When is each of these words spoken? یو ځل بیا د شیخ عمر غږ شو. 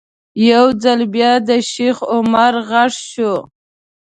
یو 0.51 0.65
ځل 0.83 0.99
بیا 1.13 1.31
د 1.49 1.49
شیخ 1.71 1.97
عمر 2.13 2.53
غږ 2.69 2.91
شو. 3.09 3.33